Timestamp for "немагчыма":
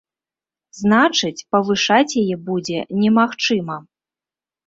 3.01-3.77